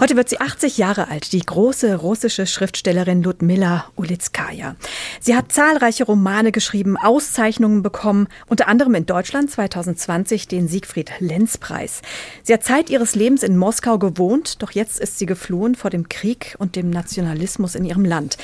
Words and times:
Heute 0.00 0.14
wird 0.14 0.28
sie 0.28 0.40
80 0.40 0.78
Jahre 0.78 1.08
alt, 1.08 1.32
die 1.32 1.40
große 1.40 1.96
russische 1.96 2.46
Schriftstellerin 2.46 3.20
Ludmilla 3.20 3.86
Ulitskaya. 3.96 4.76
Sie 5.18 5.34
hat 5.34 5.50
zahlreiche 5.50 6.04
Romane 6.04 6.52
geschrieben, 6.52 6.96
Auszeichnungen 6.96 7.82
bekommen, 7.82 8.28
unter 8.46 8.68
anderem 8.68 8.94
in 8.94 9.06
Deutschland 9.06 9.50
2020 9.50 10.46
den 10.46 10.68
Siegfried 10.68 11.10
Lenz 11.18 11.58
Preis. 11.58 12.02
Sie 12.44 12.54
hat 12.54 12.62
Zeit 12.62 12.90
ihres 12.90 13.16
Lebens 13.16 13.42
in 13.42 13.56
Moskau 13.56 13.98
gewohnt, 13.98 14.62
doch 14.62 14.70
jetzt 14.70 15.00
ist 15.00 15.18
sie 15.18 15.26
geflohen 15.26 15.74
vor 15.74 15.90
dem 15.90 16.08
Krieg 16.08 16.54
und 16.60 16.76
dem 16.76 16.90
Nationalismus 16.90 17.74
in 17.74 17.84
ihrem 17.84 18.04
Land. 18.04 18.38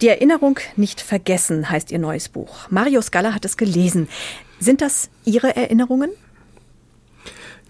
Die 0.00 0.08
Erinnerung 0.08 0.58
nicht 0.74 1.00
vergessen 1.00 1.70
heißt 1.70 1.92
ihr 1.92 2.00
neues 2.00 2.28
Buch. 2.28 2.68
Mario 2.68 3.00
Scala 3.00 3.32
hat 3.32 3.44
es 3.44 3.56
gelesen. 3.56 4.08
Sind 4.58 4.80
das 4.80 5.08
Ihre 5.24 5.54
Erinnerungen? 5.54 6.10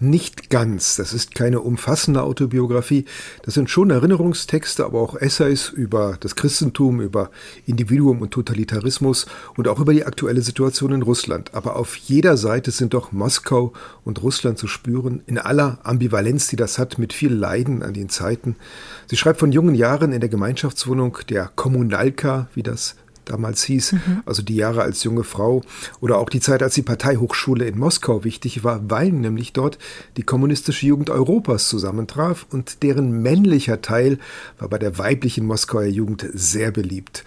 Nicht 0.03 0.49
ganz. 0.49 0.95
Das 0.95 1.13
ist 1.13 1.35
keine 1.35 1.59
umfassende 1.59 2.23
Autobiografie. 2.23 3.05
Das 3.43 3.53
sind 3.53 3.69
schon 3.69 3.91
Erinnerungstexte, 3.91 4.83
aber 4.83 4.99
auch 4.99 5.15
Essays 5.15 5.69
über 5.69 6.17
das 6.19 6.35
Christentum, 6.35 7.01
über 7.01 7.29
Individuum 7.67 8.19
und 8.23 8.31
Totalitarismus 8.31 9.27
und 9.55 9.67
auch 9.67 9.79
über 9.79 9.93
die 9.93 10.03
aktuelle 10.03 10.41
Situation 10.41 10.91
in 10.91 11.03
Russland. 11.03 11.53
Aber 11.53 11.75
auf 11.75 11.95
jeder 11.95 12.35
Seite 12.35 12.71
sind 12.71 12.95
doch 12.95 13.11
Moskau 13.11 13.73
und 14.03 14.23
Russland 14.23 14.57
zu 14.57 14.65
spüren, 14.65 15.21
in 15.27 15.37
aller 15.37 15.77
Ambivalenz, 15.83 16.47
die 16.47 16.55
das 16.55 16.79
hat, 16.79 16.97
mit 16.97 17.13
viel 17.13 17.31
Leiden 17.31 17.83
an 17.83 17.93
den 17.93 18.09
Zeiten. 18.09 18.55
Sie 19.05 19.17
schreibt 19.17 19.39
von 19.39 19.51
jungen 19.51 19.75
Jahren 19.75 20.13
in 20.13 20.19
der 20.19 20.29
Gemeinschaftswohnung 20.29 21.19
der 21.29 21.51
Kommunalka, 21.55 22.47
wie 22.55 22.63
das 22.63 22.95
damals 23.31 23.63
hieß, 23.63 23.93
mhm. 23.93 24.23
also 24.25 24.41
die 24.41 24.55
Jahre 24.55 24.81
als 24.81 25.03
junge 25.03 25.23
Frau 25.23 25.61
oder 25.99 26.17
auch 26.17 26.29
die 26.29 26.39
Zeit, 26.39 26.61
als 26.61 26.75
die 26.75 26.81
Parteihochschule 26.81 27.65
in 27.65 27.79
Moskau 27.79 28.23
wichtig 28.23 28.63
war, 28.63 28.81
weil 28.89 29.11
nämlich 29.11 29.53
dort 29.53 29.77
die 30.17 30.23
kommunistische 30.23 30.85
Jugend 30.85 31.09
Europas 31.09 31.69
zusammentraf 31.69 32.45
und 32.51 32.83
deren 32.83 33.21
männlicher 33.21 33.81
Teil 33.81 34.19
war 34.59 34.67
bei 34.67 34.77
der 34.77 34.97
weiblichen 34.97 35.45
Moskauer 35.45 35.85
Jugend 35.85 36.27
sehr 36.33 36.71
beliebt. 36.71 37.23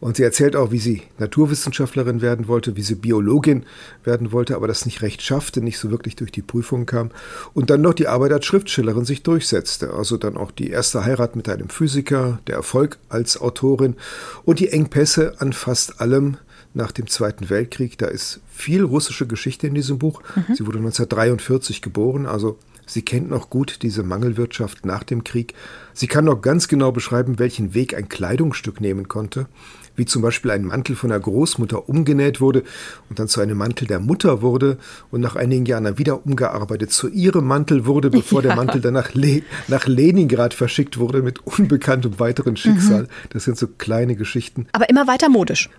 Und 0.00 0.16
sie 0.16 0.22
erzählt 0.22 0.56
auch, 0.56 0.70
wie 0.70 0.78
sie 0.78 1.02
Naturwissenschaftlerin 1.18 2.20
werden 2.20 2.48
wollte, 2.48 2.76
wie 2.76 2.82
sie 2.82 2.94
Biologin 2.94 3.64
werden 4.04 4.32
wollte, 4.32 4.56
aber 4.56 4.68
das 4.68 4.86
nicht 4.86 5.02
recht 5.02 5.22
schaffte, 5.22 5.62
nicht 5.62 5.78
so 5.78 5.90
wirklich 5.90 6.16
durch 6.16 6.32
die 6.32 6.42
Prüfung 6.42 6.86
kam. 6.86 7.10
Und 7.54 7.70
dann 7.70 7.80
noch 7.80 7.94
die 7.94 8.08
Arbeit 8.08 8.32
als 8.32 8.44
Schriftstellerin 8.44 9.04
sich 9.04 9.22
durchsetzte. 9.22 9.92
Also 9.94 10.16
dann 10.16 10.36
auch 10.36 10.50
die 10.50 10.70
erste 10.70 11.04
Heirat 11.04 11.36
mit 11.36 11.48
einem 11.48 11.68
Physiker, 11.68 12.40
der 12.46 12.56
Erfolg 12.56 12.98
als 13.08 13.40
Autorin 13.40 13.96
und 14.44 14.60
die 14.60 14.68
Engpässe 14.68 15.40
an 15.40 15.52
fast 15.52 16.00
allem 16.00 16.36
nach 16.74 16.92
dem 16.92 17.06
Zweiten 17.06 17.48
Weltkrieg. 17.48 17.96
Da 17.96 18.06
ist 18.06 18.40
viel 18.48 18.84
russische 18.84 19.26
Geschichte 19.26 19.66
in 19.66 19.74
diesem 19.74 19.98
Buch. 19.98 20.22
Mhm. 20.34 20.54
Sie 20.54 20.66
wurde 20.66 20.78
1943 20.78 21.82
geboren, 21.82 22.26
also 22.26 22.58
Sie 22.88 23.02
kennt 23.02 23.28
noch 23.28 23.50
gut 23.50 23.82
diese 23.82 24.04
Mangelwirtschaft 24.04 24.86
nach 24.86 25.02
dem 25.02 25.24
Krieg. 25.24 25.54
Sie 25.92 26.06
kann 26.06 26.24
noch 26.24 26.40
ganz 26.40 26.68
genau 26.68 26.92
beschreiben, 26.92 27.40
welchen 27.40 27.74
Weg 27.74 27.94
ein 27.94 28.08
Kleidungsstück 28.08 28.80
nehmen 28.80 29.08
konnte 29.08 29.48
wie 29.96 30.04
zum 30.04 30.22
Beispiel 30.22 30.50
ein 30.50 30.64
Mantel 30.64 30.96
von 30.96 31.10
der 31.10 31.20
Großmutter 31.20 31.88
umgenäht 31.88 32.40
wurde 32.40 32.62
und 33.08 33.18
dann 33.18 33.28
zu 33.28 33.40
einem 33.40 33.58
Mantel 33.58 33.86
der 33.86 34.00
Mutter 34.00 34.42
wurde 34.42 34.78
und 35.10 35.20
nach 35.20 35.36
einigen 35.36 35.66
Jahren 35.66 35.84
dann 35.84 35.98
wieder 35.98 36.24
umgearbeitet 36.24 36.92
zu 36.92 37.08
ihrem 37.08 37.46
Mantel 37.46 37.86
wurde, 37.86 38.10
bevor 38.10 38.42
ja. 38.42 38.48
der 38.48 38.56
Mantel 38.56 38.80
dann 38.80 38.94
nach, 38.94 39.14
Le 39.14 39.42
nach 39.68 39.86
Leningrad 39.86 40.54
verschickt 40.54 40.98
wurde 40.98 41.22
mit 41.22 41.46
unbekanntem 41.46 42.18
weiteren 42.20 42.56
Schicksal. 42.56 43.02
Mhm. 43.04 43.08
Das 43.30 43.44
sind 43.44 43.58
so 43.58 43.66
kleine 43.66 44.16
Geschichten. 44.16 44.66
Aber 44.72 44.88
immer 44.88 45.06
weiter 45.06 45.28
modisch. 45.28 45.70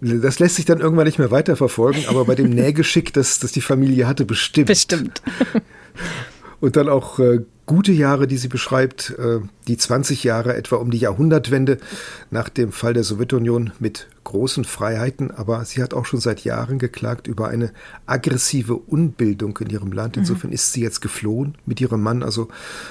Das 0.00 0.38
lässt 0.38 0.56
sich 0.56 0.64
dann 0.64 0.80
irgendwann 0.80 1.04
nicht 1.04 1.18
mehr 1.18 1.30
weiterverfolgen, 1.30 2.06
aber 2.08 2.24
bei 2.24 2.34
dem 2.34 2.50
Nähgeschick, 2.54 3.12
das, 3.12 3.38
das 3.38 3.52
die 3.52 3.60
Familie 3.60 4.06
hatte, 4.06 4.24
bestimmt. 4.24 4.68
Bestimmt. 4.68 5.22
Und 6.60 6.76
dann 6.76 6.88
auch 6.88 7.18
äh, 7.18 7.40
gute 7.70 7.92
Jahre, 7.92 8.26
die 8.26 8.36
sie 8.36 8.48
beschreibt, 8.48 9.10
äh, 9.10 9.38
die 9.68 9.76
20 9.76 10.24
Jahre 10.24 10.56
etwa 10.56 10.74
um 10.74 10.90
die 10.90 10.98
Jahrhundertwende 10.98 11.78
nach 12.28 12.48
dem 12.48 12.72
Fall 12.72 12.94
der 12.94 13.04
Sowjetunion 13.04 13.70
mit 13.78 14.08
großen 14.24 14.64
Freiheiten, 14.64 15.30
aber 15.30 15.64
sie 15.64 15.80
hat 15.80 15.94
auch 15.94 16.04
schon 16.04 16.18
seit 16.18 16.42
Jahren 16.42 16.80
geklagt 16.80 17.28
über 17.28 17.46
eine 17.46 17.72
aggressive 18.06 18.74
Unbildung 18.74 19.56
in 19.58 19.70
ihrem 19.70 19.92
Land. 19.92 20.16
Mhm. 20.16 20.22
Insofern 20.22 20.50
ist 20.50 20.72
sie 20.72 20.82
jetzt 20.82 21.00
geflohen 21.00 21.58
mit 21.64 21.80
ihrem 21.80 22.02
Mann, 22.02 22.24
also 22.24 22.48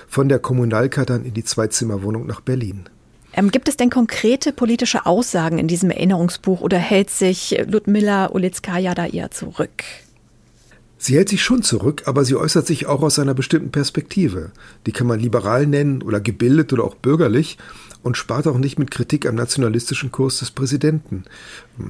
von 0.07 0.29
der 0.29 0.39
Kommunalka 0.39 1.03
dann 1.03 1.25
in 1.25 1.33
die 1.33 1.43
Zweizimmerwohnung 1.43 2.25
nach 2.25 2.39
Berlin. 2.39 2.85
Ähm, 3.33 3.51
gibt 3.51 3.67
es 3.67 3.75
denn 3.75 3.89
konkrete 3.89 4.53
politische 4.53 5.05
Aussagen 5.05 5.59
in 5.59 5.67
diesem 5.67 5.91
Erinnerungsbuch 5.91 6.61
oder 6.61 6.77
hält 6.77 7.09
sich 7.09 7.61
Ludmilla 7.67 8.27
Ulitskaya 8.27 8.95
da 8.95 9.07
eher 9.07 9.29
zurück? 9.29 9.83
Sie 11.01 11.15
hält 11.15 11.29
sich 11.29 11.41
schon 11.41 11.63
zurück, 11.63 12.03
aber 12.07 12.25
sie 12.25 12.35
äußert 12.35 12.67
sich 12.67 12.85
auch 12.85 13.01
aus 13.01 13.19
einer 13.19 13.33
bestimmten 13.33 13.71
Perspektive. 13.71 14.51
Die 14.85 14.91
kann 14.91 15.07
man 15.07 15.21
liberal 15.21 15.65
nennen 15.65 16.01
oder 16.01 16.19
gebildet 16.19 16.73
oder 16.73 16.83
auch 16.83 16.95
bürgerlich 16.95 17.57
und 18.03 18.17
spart 18.17 18.47
auch 18.47 18.57
nicht 18.57 18.77
mit 18.77 18.91
Kritik 18.91 19.25
am 19.25 19.35
nationalistischen 19.35 20.11
Kurs 20.11 20.39
des 20.39 20.51
Präsidenten. 20.51 21.23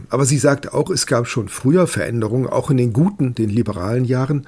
Aber 0.10 0.26
sie 0.26 0.38
sagt 0.38 0.74
auch, 0.74 0.92
es 0.92 1.08
gab 1.08 1.28
schon 1.28 1.50
früher 1.50 1.88
Veränderungen, 1.88 2.46
auch 2.46 2.70
in 2.70 2.78
den 2.78 2.94
guten, 2.94 3.34
den 3.34 3.50
liberalen 3.50 4.06
Jahren. 4.06 4.46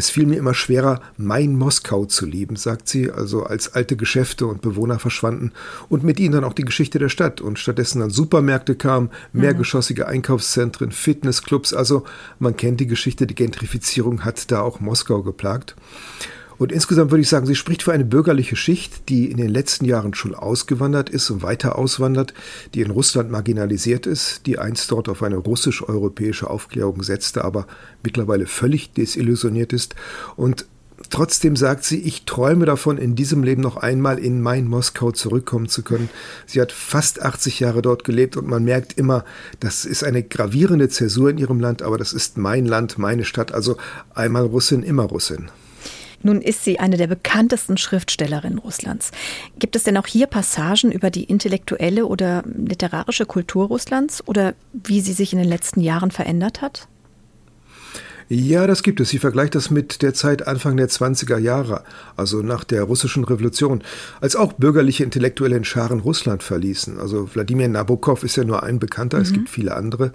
Es 0.00 0.08
fiel 0.08 0.24
mir 0.24 0.38
immer 0.38 0.54
schwerer, 0.54 1.02
mein 1.18 1.56
Moskau 1.56 2.06
zu 2.06 2.24
lieben, 2.24 2.56
sagt 2.56 2.88
sie, 2.88 3.10
also 3.10 3.42
als 3.42 3.74
alte 3.74 3.96
Geschäfte 3.96 4.46
und 4.46 4.62
Bewohner 4.62 4.98
verschwanden 4.98 5.52
und 5.90 6.04
mit 6.04 6.18
ihnen 6.18 6.32
dann 6.32 6.44
auch 6.44 6.54
die 6.54 6.64
Geschichte 6.64 6.98
der 6.98 7.10
Stadt 7.10 7.42
und 7.42 7.58
stattdessen 7.58 8.00
dann 8.00 8.08
Supermärkte 8.08 8.76
kamen, 8.76 9.10
mehrgeschossige 9.34 10.08
Einkaufszentren, 10.08 10.90
Fitnessclubs, 10.90 11.74
also 11.74 12.04
man 12.38 12.56
kennt 12.56 12.80
die 12.80 12.86
Geschichte, 12.86 13.26
die 13.26 13.34
Gentrifizierung 13.34 14.24
hat 14.24 14.50
da 14.50 14.62
auch 14.62 14.80
Moskau 14.80 15.22
geplagt. 15.22 15.76
Und 16.60 16.72
insgesamt 16.72 17.10
würde 17.10 17.22
ich 17.22 17.28
sagen, 17.30 17.46
sie 17.46 17.54
spricht 17.54 17.82
für 17.82 17.92
eine 17.92 18.04
bürgerliche 18.04 18.54
Schicht, 18.54 19.08
die 19.08 19.30
in 19.30 19.38
den 19.38 19.48
letzten 19.48 19.86
Jahren 19.86 20.12
schon 20.12 20.34
ausgewandert 20.34 21.08
ist 21.08 21.30
und 21.30 21.42
weiter 21.42 21.78
auswandert, 21.78 22.34
die 22.74 22.82
in 22.82 22.90
Russland 22.90 23.30
marginalisiert 23.30 24.04
ist, 24.04 24.44
die 24.44 24.58
einst 24.58 24.90
dort 24.90 25.08
auf 25.08 25.22
eine 25.22 25.38
russisch-europäische 25.38 26.50
Aufklärung 26.50 27.02
setzte, 27.02 27.46
aber 27.46 27.66
mittlerweile 28.02 28.46
völlig 28.46 28.92
desillusioniert 28.92 29.72
ist. 29.72 29.94
Und 30.36 30.66
Trotzdem 31.08 31.56
sagt 31.56 31.84
sie, 31.84 31.98
ich 31.98 32.26
träume 32.26 32.66
davon, 32.66 32.98
in 32.98 33.14
diesem 33.14 33.42
Leben 33.42 33.62
noch 33.62 33.78
einmal 33.78 34.18
in 34.18 34.42
mein 34.42 34.66
Moskau 34.68 35.12
zurückkommen 35.12 35.66
zu 35.66 35.82
können. 35.82 36.10
Sie 36.44 36.60
hat 36.60 36.72
fast 36.72 37.22
80 37.22 37.58
Jahre 37.58 37.80
dort 37.80 38.04
gelebt 38.04 38.36
und 38.36 38.46
man 38.46 38.64
merkt 38.64 38.98
immer, 38.98 39.24
das 39.60 39.86
ist 39.86 40.04
eine 40.04 40.22
gravierende 40.22 40.90
Zäsur 40.90 41.30
in 41.30 41.38
ihrem 41.38 41.58
Land, 41.58 41.80
aber 41.80 41.96
das 41.96 42.12
ist 42.12 42.36
mein 42.36 42.66
Land, 42.66 42.98
meine 42.98 43.24
Stadt, 43.24 43.50
also 43.50 43.78
einmal 44.14 44.44
Russin, 44.44 44.82
immer 44.82 45.04
Russin. 45.04 45.50
Nun 46.22 46.42
ist 46.42 46.64
sie 46.64 46.78
eine 46.78 46.96
der 46.96 47.06
bekanntesten 47.06 47.76
Schriftstellerinnen 47.76 48.58
Russlands. 48.58 49.10
Gibt 49.58 49.76
es 49.76 49.84
denn 49.84 49.96
auch 49.96 50.06
hier 50.06 50.26
Passagen 50.26 50.92
über 50.92 51.10
die 51.10 51.24
intellektuelle 51.24 52.06
oder 52.06 52.42
literarische 52.46 53.26
Kultur 53.26 53.68
Russlands 53.68 54.26
oder 54.26 54.54
wie 54.72 55.00
sie 55.00 55.12
sich 55.12 55.32
in 55.32 55.38
den 55.38 55.48
letzten 55.48 55.80
Jahren 55.80 56.10
verändert 56.10 56.60
hat? 56.60 56.88
Ja, 58.32 58.68
das 58.68 58.84
gibt 58.84 59.00
es. 59.00 59.08
Sie 59.08 59.18
vergleicht 59.18 59.56
das 59.56 59.72
mit 59.72 60.02
der 60.02 60.14
Zeit 60.14 60.46
Anfang 60.46 60.76
der 60.76 60.88
20er 60.88 61.36
Jahre, 61.36 61.82
also 62.16 62.42
nach 62.42 62.62
der 62.62 62.84
russischen 62.84 63.24
Revolution, 63.24 63.82
als 64.20 64.36
auch 64.36 64.52
bürgerliche 64.52 65.02
Intellektuelle 65.02 65.56
in 65.56 65.64
Scharen 65.64 65.98
Russland 65.98 66.44
verließen. 66.44 67.00
Also 67.00 67.28
Wladimir 67.34 67.66
Nabokov 67.66 68.22
ist 68.22 68.36
ja 68.36 68.44
nur 68.44 68.62
ein 68.62 68.78
Bekannter, 68.78 69.16
mhm. 69.16 69.22
es 69.24 69.32
gibt 69.32 69.48
viele 69.48 69.74
andere. 69.74 70.12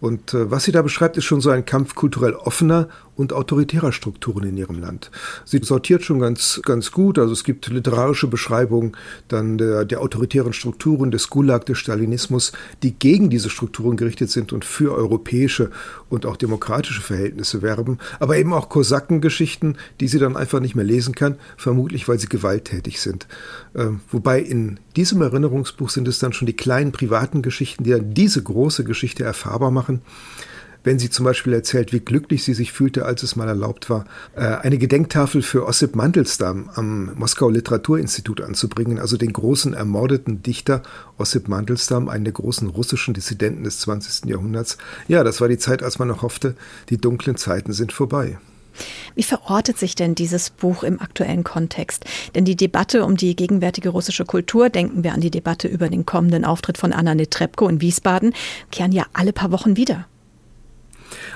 Und 0.00 0.34
äh, 0.34 0.50
was 0.50 0.64
sie 0.64 0.72
da 0.72 0.82
beschreibt, 0.82 1.16
ist 1.18 1.24
schon 1.24 1.40
so 1.40 1.50
ein 1.50 1.64
Kampf 1.64 1.94
kulturell 1.94 2.34
offener 2.34 2.88
und 3.14 3.32
autoritärer 3.32 3.92
Strukturen 3.92 4.44
in 4.44 4.56
ihrem 4.56 4.80
Land. 4.80 5.10
Sie 5.44 5.60
sortiert 5.62 6.02
schon 6.02 6.18
ganz, 6.18 6.60
ganz 6.64 6.92
gut. 6.92 7.18
Also 7.18 7.32
es 7.32 7.44
gibt 7.44 7.68
literarische 7.68 8.26
Beschreibungen 8.26 8.92
dann 9.28 9.58
der, 9.58 9.84
der 9.84 10.00
autoritären 10.00 10.52
Strukturen 10.52 11.10
des 11.10 11.28
Gulag, 11.28 11.66
des 11.66 11.78
Stalinismus, 11.78 12.52
die 12.82 12.92
gegen 12.92 13.28
diese 13.28 13.50
Strukturen 13.50 13.96
gerichtet 13.96 14.30
sind 14.30 14.52
und 14.52 14.64
für 14.64 14.94
europäische 14.94 15.70
und 16.08 16.24
auch 16.24 16.36
demokratische 16.36 17.02
Verhältnisse 17.02 17.60
werben. 17.60 17.98
Aber 18.18 18.36
eben 18.38 18.52
auch 18.54 18.68
Kosakengeschichten, 18.68 19.76
die 20.00 20.08
sie 20.08 20.18
dann 20.18 20.36
einfach 20.36 20.60
nicht 20.60 20.74
mehr 20.74 20.84
lesen 20.84 21.14
kann, 21.14 21.36
vermutlich 21.56 22.08
weil 22.08 22.18
sie 22.18 22.28
gewalttätig 22.28 23.00
sind. 23.00 23.26
Ähm, 23.74 24.00
wobei 24.10 24.40
in 24.40 24.80
diesem 24.96 25.20
Erinnerungsbuch 25.20 25.90
sind 25.90 26.08
es 26.08 26.18
dann 26.18 26.32
schon 26.32 26.46
die 26.46 26.56
kleinen 26.56 26.92
privaten 26.92 27.42
Geschichten, 27.42 27.84
die 27.84 27.90
dann 27.90 28.14
diese 28.14 28.42
große 28.42 28.84
Geschichte 28.84 29.24
erfahrbar 29.24 29.70
machen 29.70 30.00
wenn 30.84 30.98
sie 30.98 31.10
zum 31.10 31.24
Beispiel 31.24 31.52
erzählt, 31.52 31.92
wie 31.92 32.00
glücklich 32.00 32.44
sie 32.44 32.54
sich 32.54 32.72
fühlte, 32.72 33.04
als 33.04 33.22
es 33.22 33.36
mal 33.36 33.48
erlaubt 33.48 33.90
war, 33.90 34.04
äh, 34.34 34.40
eine 34.40 34.78
Gedenktafel 34.78 35.42
für 35.42 35.66
Ossip 35.66 35.94
Mandelstam 35.94 36.70
am 36.74 37.14
Moskau 37.14 37.48
Literaturinstitut 37.48 38.40
anzubringen, 38.40 38.98
also 38.98 39.16
den 39.16 39.32
großen 39.32 39.74
ermordeten 39.74 40.42
Dichter 40.42 40.82
Ossip 41.18 41.48
Mandelstam, 41.48 42.08
einen 42.08 42.24
der 42.24 42.32
großen 42.34 42.68
russischen 42.68 43.14
Dissidenten 43.14 43.64
des 43.64 43.80
20. 43.80 44.28
Jahrhunderts. 44.28 44.78
Ja, 45.08 45.24
das 45.24 45.40
war 45.40 45.48
die 45.48 45.58
Zeit, 45.58 45.82
als 45.82 45.98
man 45.98 46.08
noch 46.08 46.22
hoffte, 46.22 46.54
die 46.88 46.98
dunklen 46.98 47.36
Zeiten 47.36 47.72
sind 47.72 47.92
vorbei. 47.92 48.38
Wie 49.14 49.22
verortet 49.22 49.78
sich 49.78 49.94
denn 49.94 50.14
dieses 50.14 50.50
Buch 50.50 50.82
im 50.82 51.00
aktuellen 51.00 51.44
Kontext? 51.44 52.04
Denn 52.34 52.44
die 52.44 52.56
Debatte 52.56 53.04
um 53.04 53.16
die 53.16 53.36
gegenwärtige 53.36 53.90
russische 53.90 54.24
Kultur, 54.24 54.70
denken 54.70 55.04
wir 55.04 55.12
an 55.12 55.20
die 55.20 55.30
Debatte 55.30 55.68
über 55.68 55.88
den 55.88 56.06
kommenden 56.06 56.44
Auftritt 56.44 56.78
von 56.78 56.92
Anna 56.92 57.14
Netrebko 57.14 57.68
in 57.68 57.80
Wiesbaden, 57.80 58.34
kehren 58.70 58.92
ja 58.92 59.04
alle 59.12 59.32
paar 59.32 59.52
Wochen 59.52 59.76
wieder. 59.76 60.06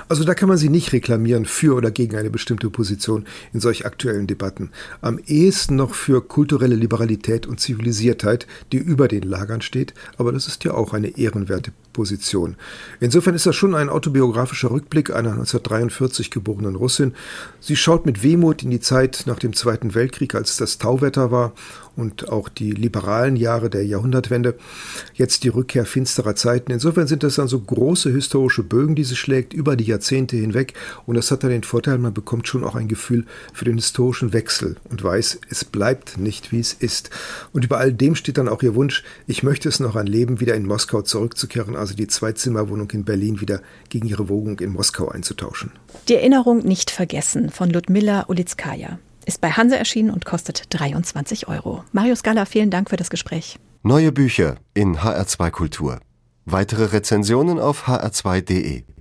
Also 0.09 0.23
da 0.23 0.33
kann 0.33 0.49
man 0.49 0.57
sie 0.57 0.69
nicht 0.69 0.93
reklamieren 0.93 1.45
für 1.45 1.75
oder 1.75 1.91
gegen 1.91 2.15
eine 2.15 2.29
bestimmte 2.29 2.69
Position 2.69 3.25
in 3.53 3.59
solch 3.59 3.85
aktuellen 3.85 4.27
Debatten. 4.27 4.71
Am 5.01 5.19
ehesten 5.25 5.75
noch 5.75 5.93
für 5.93 6.21
kulturelle 6.21 6.75
Liberalität 6.75 7.45
und 7.45 7.59
Zivilisiertheit, 7.59 8.47
die 8.71 8.77
über 8.77 9.07
den 9.07 9.23
Lagern 9.23 9.61
steht, 9.61 9.93
aber 10.17 10.31
das 10.31 10.47
ist 10.47 10.63
ja 10.63 10.73
auch 10.73 10.93
eine 10.93 11.17
ehrenwerte 11.17 11.71
Position. 11.91 12.55
Insofern 12.99 13.33
ist 13.33 13.45
das 13.45 13.55
schon 13.55 13.75
ein 13.75 13.89
autobiografischer 13.89 14.71
Rückblick 14.71 15.09
einer 15.09 15.31
1943 15.31 16.31
geborenen 16.31 16.75
Russin. 16.75 17.13
Sie 17.59 17.75
schaut 17.75 18.05
mit 18.05 18.23
Wehmut 18.23 18.63
in 18.63 18.69
die 18.69 18.79
Zeit 18.79 19.23
nach 19.25 19.39
dem 19.39 19.53
Zweiten 19.53 19.95
Weltkrieg, 19.95 20.35
als 20.35 20.57
das 20.57 20.77
Tauwetter 20.77 21.31
war 21.31 21.53
und 21.97 22.29
auch 22.29 22.47
die 22.47 22.71
liberalen 22.71 23.35
Jahre 23.35 23.69
der 23.69 23.85
Jahrhundertwende, 23.85 24.55
jetzt 25.13 25.43
die 25.43 25.49
Rückkehr 25.49 25.85
finsterer 25.85 26.35
Zeiten. 26.35 26.71
Insofern 26.71 27.07
sind 27.07 27.23
das 27.23 27.35
dann 27.35 27.47
so 27.47 27.59
große 27.59 28.11
historische 28.11 28.63
Bögen, 28.63 28.95
die 28.95 29.03
sie 29.03 29.15
schlägt, 29.15 29.53
über 29.53 29.75
die 29.75 29.85
Jahrzehnte 29.85 30.37
hinweg. 30.37 30.73
Und 31.05 31.15
das 31.15 31.31
hat 31.31 31.43
dann 31.43 31.49
den 31.49 31.63
Vorteil, 31.63 31.97
man 31.97 32.13
bekommt 32.13 32.47
schon 32.47 32.63
auch 32.63 32.75
ein 32.75 32.87
Gefühl 32.87 33.25
für 33.53 33.65
den 33.65 33.75
historischen 33.75 34.31
Wechsel 34.31 34.77
und 34.89 35.03
weiß, 35.03 35.39
es 35.49 35.65
bleibt 35.65 36.17
nicht, 36.17 36.51
wie 36.51 36.59
es 36.59 36.73
ist. 36.73 37.09
Und 37.51 37.65
über 37.65 37.79
all 37.79 37.91
dem 37.91 38.15
steht 38.15 38.37
dann 38.37 38.47
auch 38.47 38.61
ihr 38.61 38.75
Wunsch, 38.75 39.03
ich 39.25 39.43
möchte 39.43 39.67
es 39.67 39.79
noch 39.79 39.95
ein 39.95 40.07
Leben 40.07 40.39
wieder 40.39 40.55
in 40.55 40.65
Moskau 40.65 41.01
zurückzukehren, 41.01 41.75
also 41.75 41.95
die 41.95 42.07
Zweizimmerwohnung 42.07 42.91
in 42.91 43.03
Berlin 43.03 43.41
wieder 43.41 43.61
gegen 43.89 44.07
ihre 44.07 44.29
Wohnung 44.29 44.59
in 44.59 44.71
Moskau 44.71 45.09
einzutauschen. 45.09 45.71
Die 46.07 46.15
Erinnerung 46.15 46.59
nicht 46.59 46.91
vergessen 46.91 47.49
von 47.49 47.69
Ludmilla 47.69 48.25
Ulitskaya 48.27 48.99
ist 49.27 49.41
bei 49.41 49.51
Hanse 49.51 49.77
erschienen 49.77 50.09
und 50.09 50.25
kostet 50.25 50.63
23 50.69 51.47
Euro. 51.47 51.83
Marius 51.91 52.23
Galla, 52.23 52.45
vielen 52.45 52.71
Dank 52.71 52.89
für 52.89 52.97
das 52.97 53.09
Gespräch. 53.09 53.59
Neue 53.83 54.11
Bücher 54.11 54.55
in 54.73 54.97
HR2 54.97 55.51
Kultur. 55.51 55.99
Weitere 56.45 56.85
Rezensionen 56.85 57.59
auf 57.59 57.87
hr2.de. 57.87 58.87